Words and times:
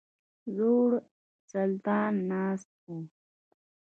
زوړ 0.55 0.89
سلطان 1.51 2.13
ناست 2.29 2.69
وو. 2.85 2.97